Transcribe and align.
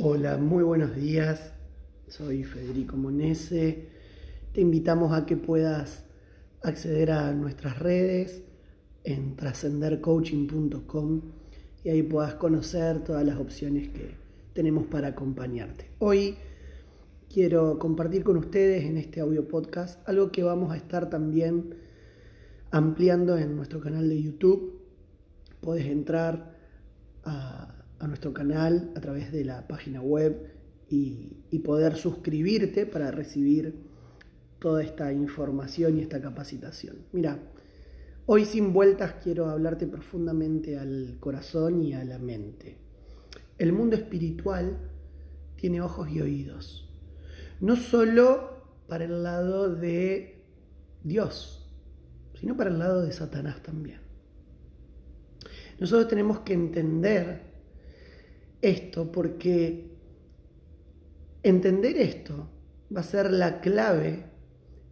Hola, 0.00 0.36
muy 0.36 0.62
buenos 0.62 0.94
días. 0.94 1.52
Soy 2.06 2.44
Federico 2.44 2.96
Monese. 2.96 3.88
Te 4.52 4.60
invitamos 4.60 5.12
a 5.12 5.26
que 5.26 5.36
puedas 5.36 6.04
acceder 6.62 7.10
a 7.10 7.32
nuestras 7.32 7.80
redes 7.80 8.44
en 9.02 9.34
trascendercoaching.com 9.34 11.22
y 11.82 11.88
ahí 11.88 12.04
puedas 12.04 12.34
conocer 12.34 13.02
todas 13.02 13.26
las 13.26 13.38
opciones 13.38 13.88
que 13.88 14.14
tenemos 14.52 14.86
para 14.86 15.08
acompañarte. 15.08 15.90
Hoy 15.98 16.36
quiero 17.28 17.80
compartir 17.80 18.22
con 18.22 18.36
ustedes 18.36 18.84
en 18.84 18.98
este 18.98 19.18
audio 19.18 19.48
podcast 19.48 20.08
algo 20.08 20.30
que 20.30 20.44
vamos 20.44 20.70
a 20.70 20.76
estar 20.76 21.10
también 21.10 21.74
ampliando 22.70 23.36
en 23.36 23.56
nuestro 23.56 23.80
canal 23.80 24.08
de 24.08 24.22
YouTube. 24.22 24.80
Puedes 25.60 25.86
entrar 25.86 26.56
a 28.00 28.06
nuestro 28.06 28.32
canal 28.32 28.92
a 28.96 29.00
través 29.00 29.32
de 29.32 29.44
la 29.44 29.66
página 29.66 30.00
web 30.00 30.52
y, 30.88 31.58
poder 31.64 31.96
suscribirte 31.96 32.86
para 32.86 33.10
recibir 33.10 33.74
toda 34.58 34.82
esta 34.82 35.12
información 35.12 35.98
y 35.98 36.02
esta 36.02 36.20
capacitación. 36.20 36.96
Mira, 37.12 37.38
hoy 38.26 38.44
sin 38.46 38.72
vueltas 38.72 39.16
quiero 39.22 39.50
hablarte 39.50 39.86
profundamente 39.86 40.78
al 40.78 41.18
corazón 41.20 41.82
y 41.82 41.92
a 41.92 42.04
la 42.04 42.18
mente. 42.18 42.78
El 43.58 43.72
mundo 43.72 43.96
espiritual 43.96 44.78
tiene 45.56 45.82
ojos 45.82 46.08
y 46.10 46.20
oídos, 46.20 46.88
no 47.60 47.76
solo 47.76 48.62
para 48.86 49.04
el 49.04 49.22
lado 49.22 49.74
de 49.74 50.42
Dios, 51.02 51.68
sino 52.34 52.56
para 52.56 52.70
el 52.70 52.78
lado 52.78 53.02
de 53.02 53.12
Satanás 53.12 53.62
también. 53.62 54.00
Nosotros 55.78 56.08
tenemos 56.08 56.40
que 56.40 56.54
entender 56.54 57.42
esto 58.60 59.12
porque 59.12 59.90
entender 61.42 61.96
esto 61.96 62.48
va 62.94 63.00
a 63.00 63.04
ser 63.04 63.30
la 63.30 63.60
clave 63.60 64.24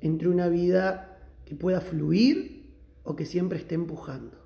entre 0.01 0.29
una 0.29 0.49
vida 0.49 1.19
que 1.45 1.57
pueda 1.57 1.81
fluir 1.81 2.75
o 3.03 3.17
que 3.17 3.25
siempre 3.25 3.59
esté 3.59 3.75
empujando. 3.75 4.37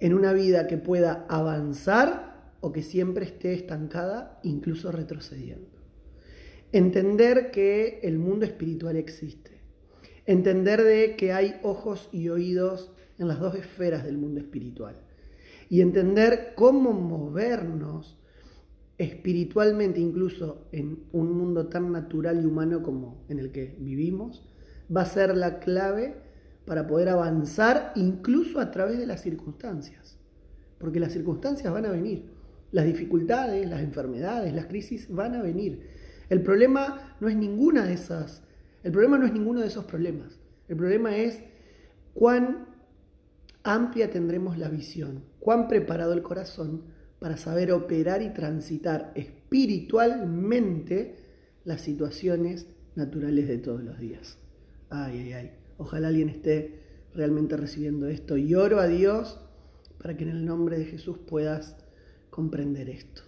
En 0.00 0.14
una 0.14 0.32
vida 0.32 0.66
que 0.66 0.78
pueda 0.78 1.26
avanzar 1.28 2.54
o 2.60 2.72
que 2.72 2.82
siempre 2.82 3.24
esté 3.24 3.54
estancada, 3.54 4.40
incluso 4.42 4.92
retrocediendo. 4.92 5.78
Entender 6.72 7.50
que 7.50 8.00
el 8.02 8.18
mundo 8.18 8.44
espiritual 8.44 8.96
existe. 8.96 9.60
Entender 10.26 10.82
de 10.82 11.16
que 11.16 11.32
hay 11.32 11.58
ojos 11.62 12.08
y 12.12 12.28
oídos 12.28 12.92
en 13.18 13.28
las 13.28 13.40
dos 13.40 13.54
esferas 13.54 14.04
del 14.04 14.18
mundo 14.18 14.40
espiritual 14.40 14.96
y 15.70 15.80
entender 15.80 16.52
cómo 16.56 16.92
movernos 16.92 18.18
espiritualmente, 18.98 20.00
incluso 20.00 20.66
en 20.72 21.04
un 21.12 21.32
mundo 21.32 21.68
tan 21.68 21.92
natural 21.92 22.42
y 22.42 22.44
humano 22.44 22.82
como 22.82 23.24
en 23.28 23.38
el 23.38 23.52
que 23.52 23.76
vivimos, 23.78 24.44
va 24.94 25.02
a 25.02 25.06
ser 25.06 25.34
la 25.34 25.60
clave 25.60 26.16
para 26.66 26.86
poder 26.86 27.08
avanzar 27.08 27.92
incluso 27.94 28.60
a 28.60 28.72
través 28.72 28.98
de 28.98 29.06
las 29.06 29.22
circunstancias. 29.22 30.18
Porque 30.78 30.98
las 30.98 31.12
circunstancias 31.12 31.72
van 31.72 31.86
a 31.86 31.90
venir, 31.90 32.24
las 32.72 32.84
dificultades, 32.84 33.66
las 33.68 33.80
enfermedades, 33.80 34.52
las 34.52 34.66
crisis 34.66 35.08
van 35.08 35.36
a 35.36 35.42
venir. 35.42 35.88
El 36.28 36.42
problema 36.42 37.16
no 37.20 37.28
es 37.28 37.36
ninguna 37.36 37.86
de 37.86 37.92
esas, 37.92 38.42
el 38.82 38.90
problema 38.90 39.18
no 39.18 39.26
es 39.26 39.32
ninguno 39.32 39.60
de 39.60 39.68
esos 39.68 39.84
problemas. 39.84 40.40
El 40.68 40.76
problema 40.76 41.16
es 41.16 41.40
cuán 42.12 42.69
amplia 43.62 44.10
tendremos 44.10 44.58
la 44.58 44.68
visión, 44.68 45.24
cuán 45.38 45.68
preparado 45.68 46.12
el 46.12 46.22
corazón 46.22 46.82
para 47.18 47.36
saber 47.36 47.72
operar 47.72 48.22
y 48.22 48.30
transitar 48.30 49.12
espiritualmente 49.14 51.16
las 51.64 51.82
situaciones 51.82 52.66
naturales 52.94 53.48
de 53.48 53.58
todos 53.58 53.82
los 53.82 53.98
días. 53.98 54.38
Ay, 54.88 55.18
ay, 55.18 55.32
ay. 55.32 55.50
Ojalá 55.78 56.08
alguien 56.08 56.30
esté 56.30 56.80
realmente 57.14 57.56
recibiendo 57.56 58.08
esto 58.08 58.36
y 58.36 58.54
oro 58.54 58.80
a 58.80 58.86
Dios 58.86 59.40
para 59.98 60.16
que 60.16 60.24
en 60.24 60.30
el 60.30 60.44
nombre 60.44 60.78
de 60.78 60.86
Jesús 60.86 61.18
puedas 61.18 61.76
comprender 62.30 62.88
esto. 62.88 63.22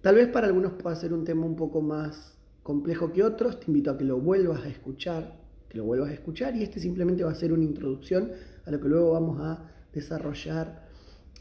Tal 0.00 0.14
vez 0.14 0.28
para 0.28 0.46
algunos 0.46 0.72
pueda 0.74 0.96
ser 0.96 1.12
un 1.12 1.24
tema 1.24 1.44
un 1.44 1.56
poco 1.56 1.82
más 1.82 2.38
complejo 2.62 3.12
que 3.12 3.22
otros, 3.22 3.60
te 3.60 3.66
invito 3.66 3.90
a 3.90 3.98
que 3.98 4.04
lo 4.04 4.18
vuelvas 4.18 4.64
a 4.64 4.68
escuchar, 4.68 5.39
que 5.70 5.78
lo 5.78 5.84
vuelvas 5.84 6.10
a 6.10 6.14
escuchar 6.14 6.56
y 6.56 6.64
este 6.64 6.80
simplemente 6.80 7.24
va 7.24 7.30
a 7.30 7.34
ser 7.34 7.52
una 7.52 7.64
introducción 7.64 8.32
a 8.66 8.70
lo 8.70 8.80
que 8.80 8.88
luego 8.88 9.12
vamos 9.12 9.40
a 9.40 9.70
desarrollar 9.92 10.88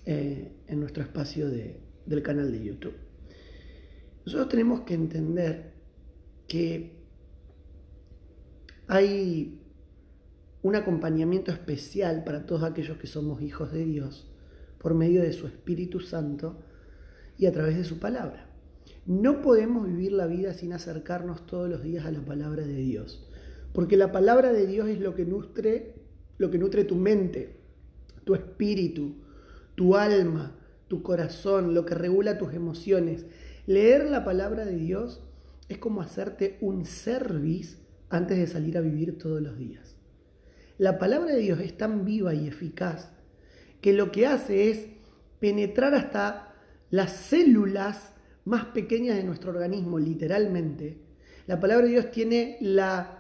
eh, 0.06 0.54
en 0.68 0.80
nuestro 0.80 1.04
espacio 1.04 1.50
del 1.50 2.24
canal 2.24 2.52
de 2.52 2.64
YouTube. 2.64 2.96
Nosotros 4.26 4.50
tenemos 4.50 4.82
que 4.82 4.94
entender 4.94 5.74
que 6.48 7.00
hay 8.88 9.60
un 10.62 10.76
acompañamiento 10.76 11.52
especial 11.52 12.24
para 12.24 12.46
todos 12.46 12.64
aquellos 12.64 12.98
que 12.98 13.08
somos 13.08 13.42
hijos 13.42 13.72
de 13.72 13.86
Dios 13.86 14.32
por 14.78 14.94
medio 14.94 15.22
de 15.22 15.34
su 15.34 15.48
Espíritu 15.48 16.00
Santo 16.00 16.60
y 17.38 17.46
a 17.46 17.52
través 17.52 17.78
de 17.78 17.84
su 17.84 18.00
palabra. 18.00 18.50
No 19.06 19.42
podemos 19.42 19.88
vivir 19.88 20.12
la 20.12 20.28
vida 20.28 20.54
sin 20.54 20.74
acercarnos 20.74 21.46
todos 21.46 21.70
los 21.70 21.82
días 21.82 22.06
a 22.06 22.12
la 22.12 22.22
palabra 22.22 22.66
de 22.66 22.76
Dios, 22.76 23.29
porque 23.74 23.98
la 23.98 24.12
palabra 24.12 24.54
de 24.54 24.68
Dios 24.68 24.90
es 24.90 25.00
lo 25.00 25.16
que 25.16 25.26
nutre 25.26 26.00
lo 26.40 26.50
que 26.50 26.58
nutre 26.58 26.86
tu 26.86 26.96
mente, 26.96 27.58
tu 28.24 28.34
espíritu, 28.34 29.18
tu 29.76 29.96
alma, 29.96 30.56
tu 30.88 31.04
corazón, 31.04 31.76
lo 31.76 31.86
que 31.86 31.94
regula 31.94 32.40
tus 32.40 32.54
emociones. 32.54 33.26
Leer 33.68 34.10
la 34.10 34.24
palabra 34.24 34.66
de 34.66 34.76
Dios 34.76 35.22
es 35.68 35.78
como 35.78 36.02
hacerte 36.02 36.58
un 36.62 36.86
service 36.86 37.78
antes 38.10 38.38
de 38.38 38.48
salir 38.48 38.78
a 38.78 38.82
vivir 38.82 39.18
todos 39.18 39.42
los 39.42 39.58
días. 39.58 39.96
La 40.78 40.98
palabra 40.98 41.34
de 41.34 41.42
Dios 41.42 41.60
es 41.60 41.78
tan 41.78 42.06
viva 42.06 42.34
y 42.34 42.48
eficaz 42.48 43.12
que 43.82 43.92
lo 43.92 44.12
que 44.12 44.26
hace 44.26 44.72
es 44.72 44.88
penetrar 45.40 45.94
hasta 45.94 46.56
las 46.90 47.12
células 47.12 48.14
más 48.46 48.66
pequeñas 48.66 49.18
de 49.18 49.26
nuestro 49.26 49.52
organismo, 49.52 50.00
literalmente. 50.00 51.02
La 51.48 51.60
palabra 51.60 51.86
de 51.86 51.92
Dios 51.92 52.12
tiene 52.12 52.58
la 52.62 53.19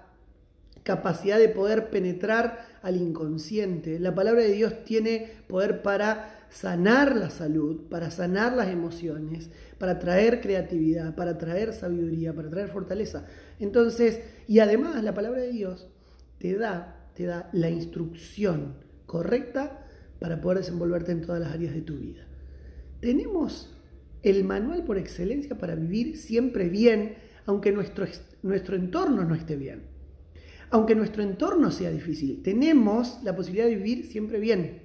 capacidad 0.84 1.38
de 1.38 1.50
poder 1.50 1.90
penetrar 1.90 2.66
al 2.82 2.98
inconsciente. 2.98 4.00
La 4.00 4.16
palabra 4.16 4.42
de 4.42 4.52
Dios 4.52 4.84
tiene 4.84 5.32
poder 5.48 5.82
para 5.82 6.46
sanar 6.50 7.16
la 7.16 7.30
salud, 7.30 7.88
para 7.90 8.12
sanar 8.12 8.54
las 8.54 8.70
emociones, 8.70 9.50
para 9.78 10.00
traer 10.00 10.42
creatividad, 10.42 11.16
para 11.16 11.38
traer 11.38 11.74
sabiduría, 11.74 12.34
para 12.34 12.50
traer 12.50 12.70
fortaleza. 12.70 13.26
Entonces, 13.60 14.22
y 14.48 14.60
además 14.60 15.04
la 15.04 15.14
palabra 15.14 15.42
de 15.42 15.52
Dios 15.52 15.88
te 16.40 16.56
da, 16.58 17.12
te 17.16 17.26
da 17.26 17.50
la 17.54 17.70
instrucción 17.70 18.76
correcta 19.06 19.86
para 20.20 20.42
poder 20.42 20.60
desenvolverte 20.60 21.12
en 21.12 21.22
todas 21.22 21.42
las 21.42 21.54
áreas 21.54 21.74
de 21.74 21.82
tu 21.82 21.98
vida. 21.98 22.26
Tenemos 23.00 23.76
el 24.24 24.44
manual 24.44 24.84
por 24.84 24.98
excelencia 24.98 25.58
para 25.58 25.76
vivir 25.76 26.18
siempre 26.18 26.68
bien, 26.68 27.16
aunque 27.46 27.72
nuestro, 27.72 28.06
nuestro 28.44 28.76
entorno 28.76 29.24
no 29.24 29.36
esté 29.36 29.56
bien 29.56 29.89
aunque 30.72 30.96
nuestro 30.96 31.24
entorno 31.24 31.72
sea 31.72 31.90
difícil, 31.90 32.42
tenemos 32.44 33.20
la 33.24 33.36
posibilidad 33.36 33.68
de 33.68 33.76
vivir 33.76 34.06
siempre 34.06 34.40
bien. 34.40 34.82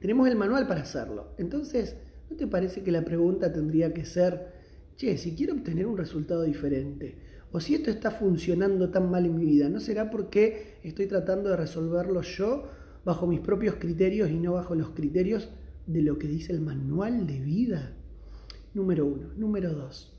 Tenemos 0.00 0.28
el 0.28 0.36
manual 0.36 0.66
para 0.66 0.82
hacerlo. 0.82 1.34
Entonces, 1.38 1.96
¿no 2.30 2.36
te 2.36 2.46
parece 2.46 2.82
que 2.82 2.92
la 2.92 3.04
pregunta 3.04 3.52
tendría 3.52 3.92
que 3.92 4.04
ser, 4.04 4.52
che, 4.96 5.16
si 5.18 5.34
quiero 5.34 5.54
obtener 5.54 5.86
un 5.86 5.98
resultado 5.98 6.42
diferente, 6.42 7.16
o 7.52 7.60
si 7.60 7.74
esto 7.74 7.90
está 7.90 8.10
funcionando 8.10 8.90
tan 8.90 9.10
mal 9.10 9.26
en 9.26 9.36
mi 9.36 9.44
vida, 9.44 9.68
¿no 9.68 9.80
será 9.80 10.10
porque 10.10 10.78
estoy 10.82 11.06
tratando 11.06 11.50
de 11.50 11.56
resolverlo 11.56 12.22
yo 12.22 12.68
bajo 13.04 13.26
mis 13.26 13.40
propios 13.40 13.76
criterios 13.76 14.30
y 14.30 14.38
no 14.38 14.54
bajo 14.54 14.74
los 14.74 14.90
criterios 14.90 15.48
de 15.86 16.02
lo 16.02 16.18
que 16.18 16.28
dice 16.28 16.52
el 16.52 16.60
manual 16.60 17.26
de 17.26 17.40
vida? 17.40 17.92
Número 18.74 19.06
uno. 19.06 19.28
Número 19.36 19.72
dos. 19.72 20.15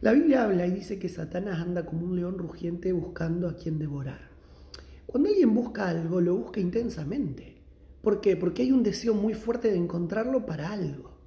La 0.00 0.12
Biblia 0.12 0.44
habla 0.44 0.64
y 0.64 0.70
dice 0.70 1.00
que 1.00 1.08
Satanás 1.08 1.58
anda 1.58 1.84
como 1.84 2.06
un 2.06 2.14
león 2.14 2.38
rugiente 2.38 2.92
buscando 2.92 3.48
a 3.48 3.56
quien 3.56 3.80
devorar. 3.80 4.28
Cuando 5.06 5.28
alguien 5.28 5.52
busca 5.52 5.88
algo, 5.88 6.20
lo 6.20 6.36
busca 6.36 6.60
intensamente. 6.60 7.56
¿Por 8.00 8.20
qué? 8.20 8.36
Porque 8.36 8.62
hay 8.62 8.70
un 8.70 8.84
deseo 8.84 9.12
muy 9.14 9.34
fuerte 9.34 9.72
de 9.72 9.76
encontrarlo 9.76 10.46
para 10.46 10.70
algo. 10.70 11.18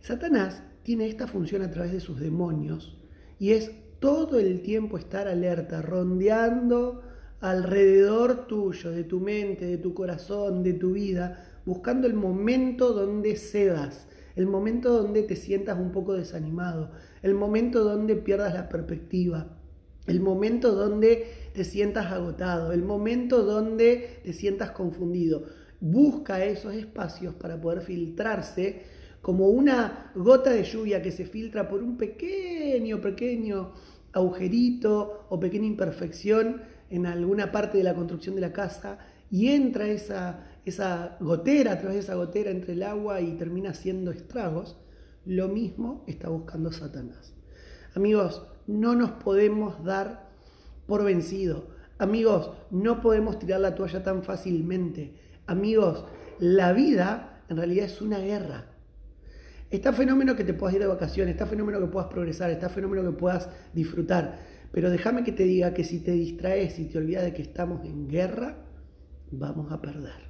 Satanás 0.00 0.64
tiene 0.82 1.06
esta 1.06 1.28
función 1.28 1.62
a 1.62 1.70
través 1.70 1.92
de 1.92 2.00
sus 2.00 2.18
demonios 2.18 2.98
y 3.38 3.52
es 3.52 3.70
todo 4.00 4.40
el 4.40 4.62
tiempo 4.62 4.98
estar 4.98 5.28
alerta, 5.28 5.80
rondeando 5.80 7.02
alrededor 7.40 8.48
tuyo, 8.48 8.90
de 8.90 9.04
tu 9.04 9.20
mente, 9.20 9.66
de 9.66 9.78
tu 9.78 9.94
corazón, 9.94 10.64
de 10.64 10.72
tu 10.72 10.94
vida, 10.94 11.46
buscando 11.64 12.08
el 12.08 12.14
momento 12.14 12.92
donde 12.92 13.36
cedas, 13.36 14.08
el 14.34 14.48
momento 14.48 14.92
donde 15.02 15.22
te 15.22 15.36
sientas 15.36 15.78
un 15.78 15.92
poco 15.92 16.14
desanimado, 16.14 16.90
el 17.22 17.34
momento 17.34 17.84
donde 17.84 18.16
pierdas 18.16 18.54
la 18.54 18.68
perspectiva, 18.68 19.58
el 20.06 20.20
momento 20.20 20.74
donde 20.74 21.50
te 21.52 21.64
sientas 21.64 22.10
agotado, 22.12 22.72
el 22.72 22.82
momento 22.82 23.42
donde 23.42 24.20
te 24.24 24.32
sientas 24.32 24.70
confundido. 24.70 25.44
Busca 25.80 26.44
esos 26.44 26.74
espacios 26.74 27.34
para 27.34 27.60
poder 27.60 27.82
filtrarse 27.82 28.82
como 29.22 29.48
una 29.48 30.12
gota 30.14 30.50
de 30.50 30.64
lluvia 30.64 31.02
que 31.02 31.12
se 31.12 31.26
filtra 31.26 31.68
por 31.68 31.82
un 31.82 31.96
pequeño, 31.96 33.00
pequeño 33.00 33.72
agujerito 34.12 35.26
o 35.28 35.38
pequeña 35.38 35.66
imperfección 35.66 36.62
en 36.88 37.06
alguna 37.06 37.52
parte 37.52 37.78
de 37.78 37.84
la 37.84 37.94
construcción 37.94 38.34
de 38.34 38.40
la 38.40 38.52
casa 38.52 38.98
y 39.30 39.48
entra 39.48 39.86
esa, 39.88 40.46
esa 40.64 41.16
gotera, 41.20 41.72
a 41.72 41.78
través 41.78 41.96
de 41.96 42.00
esa 42.00 42.14
gotera 42.14 42.50
entre 42.50 42.72
el 42.72 42.82
agua 42.82 43.20
y 43.20 43.36
termina 43.36 43.70
haciendo 43.70 44.10
estragos, 44.10 44.76
lo 45.24 45.48
mismo 45.48 46.04
está 46.06 46.28
buscando 46.28 46.72
Satanás. 46.72 47.34
Amigos, 47.94 48.46
no 48.66 48.94
nos 48.94 49.10
podemos 49.12 49.82
dar 49.84 50.30
por 50.86 51.04
vencido. 51.04 51.68
Amigos, 51.98 52.52
no 52.70 53.00
podemos 53.00 53.38
tirar 53.38 53.60
la 53.60 53.74
toalla 53.74 54.02
tan 54.02 54.22
fácilmente. 54.22 55.14
Amigos, 55.46 56.04
la 56.38 56.72
vida 56.72 57.42
en 57.48 57.56
realidad 57.56 57.86
es 57.86 58.00
una 58.00 58.18
guerra. 58.18 58.66
Está 59.70 59.92
fenómeno 59.92 60.34
que 60.34 60.44
te 60.44 60.54
puedas 60.54 60.74
ir 60.74 60.80
de 60.80 60.86
vacaciones, 60.86 61.34
está 61.34 61.46
fenómeno 61.46 61.78
que 61.80 61.86
puedas 61.86 62.08
progresar, 62.08 62.50
está 62.50 62.68
fenómeno 62.68 63.08
que 63.08 63.16
puedas 63.16 63.48
disfrutar. 63.72 64.38
Pero 64.72 64.90
déjame 64.90 65.24
que 65.24 65.32
te 65.32 65.44
diga 65.44 65.74
que 65.74 65.84
si 65.84 66.00
te 66.00 66.12
distraes 66.12 66.78
y 66.78 66.86
te 66.86 66.98
olvidas 66.98 67.24
de 67.24 67.32
que 67.32 67.42
estamos 67.42 67.84
en 67.84 68.08
guerra, 68.08 68.56
vamos 69.30 69.70
a 69.70 69.80
perder. 69.80 70.28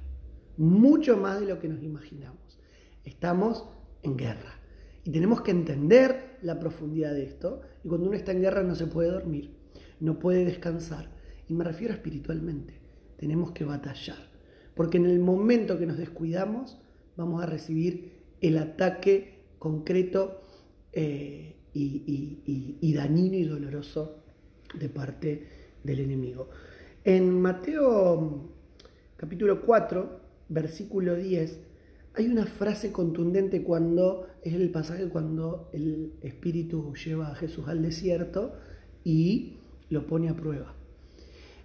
Mucho 0.57 1.17
más 1.17 1.39
de 1.39 1.47
lo 1.47 1.59
que 1.59 1.69
nos 1.69 1.81
imaginamos. 1.81 2.59
Estamos 3.03 3.65
en 4.03 4.17
guerra. 4.17 4.60
Y 5.03 5.11
tenemos 5.11 5.41
que 5.41 5.51
entender 5.51 6.37
la 6.41 6.59
profundidad 6.59 7.13
de 7.13 7.23
esto. 7.23 7.61
Y 7.83 7.87
cuando 7.87 8.07
uno 8.07 8.15
está 8.15 8.31
en 8.31 8.41
guerra 8.41 8.63
no 8.63 8.75
se 8.75 8.87
puede 8.87 9.09
dormir, 9.09 9.51
no 9.99 10.19
puede 10.19 10.45
descansar. 10.45 11.09
Y 11.47 11.53
me 11.53 11.63
refiero 11.63 11.93
espiritualmente. 11.93 12.75
Tenemos 13.17 13.51
que 13.51 13.65
batallar. 13.65 14.29
Porque 14.75 14.97
en 14.97 15.05
el 15.05 15.19
momento 15.19 15.77
que 15.77 15.85
nos 15.85 15.97
descuidamos, 15.97 16.77
vamos 17.17 17.43
a 17.43 17.45
recibir 17.45 18.21
el 18.41 18.57
ataque 18.57 19.43
concreto 19.59 20.41
eh, 20.93 21.55
y, 21.73 22.93
dañino 22.93 23.35
y 23.35 23.43
doloroso 23.43 24.23
de 24.73 24.89
parte 24.89 25.47
del 25.83 25.99
enemigo. 25.99 26.49
En 27.03 27.41
Mateo 27.41 28.49
capítulo 29.17 29.61
4, 29.61 30.19
versículo 30.49 31.15
10, 31.15 31.59
hay 32.15 32.27
una 32.27 32.45
frase 32.45 32.91
contundente 32.91 33.63
cuando 33.63 34.27
es 34.43 34.53
el 34.53 34.69
pasaje 34.71 35.07
cuando 35.09 35.69
el 35.73 36.13
Espíritu 36.21 36.93
lleva 36.95 37.29
a 37.29 37.35
Jesús 37.35 37.67
al 37.67 37.81
desierto 37.81 38.55
y 39.03 39.57
lo 39.89 40.07
pone 40.07 40.29
a 40.29 40.35
prueba. 40.35 40.73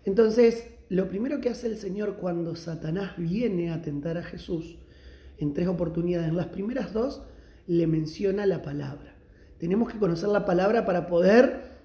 Entonces, 0.05 0.69
lo 0.89 1.09
primero 1.09 1.41
que 1.41 1.49
hace 1.49 1.67
el 1.67 1.77
Señor 1.77 2.17
cuando 2.17 2.55
Satanás 2.55 3.15
viene 3.17 3.73
a 3.73 3.83
tentar 3.83 4.19
a 4.19 4.23
Jesús 4.23 4.79
en 5.39 5.53
tres 5.53 5.69
oportunidades. 5.69 6.29
En 6.29 6.37
las 6.37 6.47
primeras 6.47 6.93
dos 6.93 7.23
le 7.67 7.87
menciona 7.87 8.47
la 8.47 8.63
palabra. 8.63 9.15
Tenemos 9.59 9.93
que 9.93 9.99
conocer 9.99 10.29
la 10.29 10.45
palabra 10.45 10.85
para 10.85 11.07
poder 11.07 11.77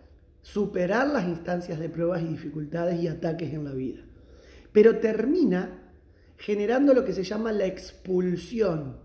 superar 0.42 1.08
las 1.08 1.28
instancias 1.28 1.80
de 1.80 1.90
pruebas 1.90 2.22
y 2.22 2.28
dificultades 2.28 3.02
y 3.02 3.08
ataques 3.08 3.54
en 3.54 3.64
la 3.64 3.74
vida. 3.74 4.02
Pero 4.72 5.00
termina 5.00 5.80
generando 6.38 6.94
lo 6.94 7.06
que 7.06 7.14
se 7.14 7.24
llama 7.24 7.52
la 7.52 7.66
expulsión, 7.66 8.98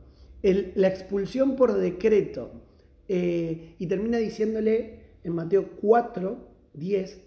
la 0.75 0.89
expulsión 0.89 1.57
por 1.57 1.75
decreto. 1.75 2.63
Eh, 3.09 3.77
y 3.79 3.87
termina 3.87 4.19
diciéndole 4.19 5.19
en 5.23 5.35
Mateo 5.35 5.71
4, 5.81 6.49
10, 6.75 7.21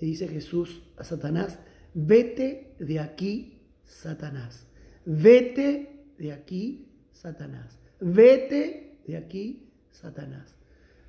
le 0.00 0.06
dice 0.06 0.28
Jesús 0.28 0.82
a 0.96 1.04
Satanás, 1.04 1.58
vete 1.94 2.74
de 2.78 3.00
aquí, 3.00 3.62
Satanás, 3.84 4.66
vete 5.04 6.04
de 6.18 6.32
aquí, 6.32 6.88
Satanás. 7.12 7.78
Vete 8.00 8.98
de 9.06 9.16
aquí, 9.16 9.72
Satanás. 9.90 10.54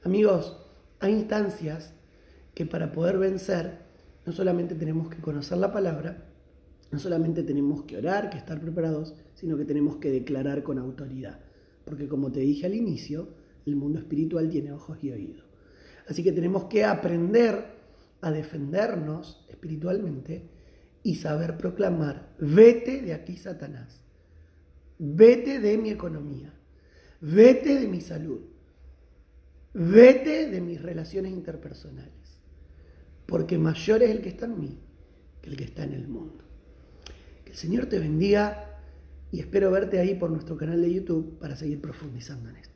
Amigos, 0.03 0.57
hay 1.00 1.13
instancias 1.13 1.94
que 2.53 2.65
para 2.65 2.91
poder 2.91 3.18
vencer 3.18 3.80
no 4.25 4.31
solamente 4.31 4.75
tenemos 4.75 5.09
que 5.09 5.21
conocer 5.21 5.57
la 5.57 5.74
palabra, 5.74 6.25
no 6.95 7.00
solamente 7.00 7.44
tenemos 7.44 7.83
que 7.83 7.97
orar, 7.97 8.30
que 8.30 8.38
estar 8.38 8.57
preparados, 8.62 9.13
sino 9.33 9.57
que 9.57 9.65
tenemos 9.65 9.97
que 9.97 10.09
declarar 10.09 10.63
con 10.63 10.80
autoridad. 10.80 11.42
Porque 11.83 12.07
como 12.07 12.31
te 12.31 12.39
dije 12.39 12.65
al 12.68 12.74
inicio, 12.74 13.33
el 13.65 13.75
mundo 13.75 14.00
espiritual 14.00 14.47
tiene 14.50 14.71
ojos 14.71 15.03
y 15.03 15.12
oídos. 15.12 15.44
Así 16.07 16.24
que 16.24 16.31
tenemos 16.31 16.65
que 16.65 16.86
aprender 16.86 17.65
a 18.21 18.31
defendernos 18.31 19.45
espiritualmente 19.50 20.47
y 21.03 21.15
saber 21.15 21.57
proclamar, 21.57 22.33
vete 22.39 23.01
de 23.01 23.13
aquí 23.13 23.36
Satanás. 23.36 24.01
Vete 24.98 25.59
de 25.59 25.77
mi 25.77 25.89
economía. 25.89 26.53
Vete 27.19 27.77
de 27.77 27.89
mi 27.89 28.00
salud. 28.00 28.39
Vete 29.74 30.50
de 30.50 30.62
mis 30.62 30.81
relaciones 30.81 31.33
interpersonales. 31.33 32.39
Porque 33.25 33.57
mayor 33.57 34.01
es 34.01 34.12
el 34.12 34.21
que 34.21 34.30
está 34.30 34.45
en 34.45 34.57
mí 34.57 34.80
que 35.41 35.50
el 35.50 35.57
que 35.57 35.65
está 35.65 35.83
en 35.83 35.91
el 35.91 36.07
mundo. 36.07 36.44
El 37.55 37.59
Señor 37.59 37.85
te 37.85 37.99
bendiga 37.99 38.65
y 39.31 39.39
espero 39.39 39.71
verte 39.71 39.97
ahí 39.97 40.15
por 40.15 40.29
nuestro 40.29 40.57
canal 40.57 40.81
de 40.81 40.93
YouTube 40.93 41.39
para 41.39 41.55
seguir 41.55 41.79
profundizando 41.79 42.49
en 42.49 42.57
esto. 42.57 42.75